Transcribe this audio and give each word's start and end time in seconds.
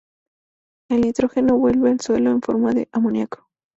El 0.89 1.01
nitrógeno 1.01 1.57
vuelve 1.59 1.91
al 1.91 1.99
suelo 1.99 2.31
en 2.31 2.41
forma 2.41 2.71
de 2.73 2.89
amoníaco. 2.91 3.51